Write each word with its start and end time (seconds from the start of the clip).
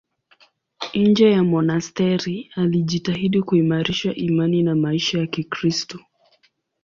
Nje 0.93 1.31
ya 1.31 1.43
monasteri 1.43 2.51
alijitahidi 2.55 3.41
kuimarisha 3.41 4.15
imani 4.15 4.63
na 4.63 4.75
maisha 4.75 5.19
ya 5.19 5.27
Kikristo. 5.27 5.99